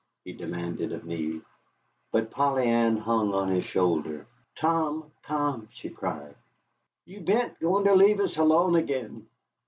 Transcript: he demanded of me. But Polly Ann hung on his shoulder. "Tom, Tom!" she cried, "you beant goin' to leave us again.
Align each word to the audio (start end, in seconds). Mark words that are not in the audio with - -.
he 0.25 0.33
demanded 0.33 0.91
of 0.93 1.05
me. 1.05 1.41
But 2.11 2.31
Polly 2.31 2.65
Ann 2.65 2.97
hung 2.97 3.35
on 3.35 3.49
his 3.49 3.67
shoulder. 3.67 4.25
"Tom, 4.55 5.11
Tom!" 5.21 5.69
she 5.73 5.91
cried, 5.91 6.33
"you 7.05 7.19
beant 7.21 7.59
goin' 7.59 7.83
to 7.83 7.93
leave 7.93 8.19
us 8.19 8.35
again. 8.35 9.27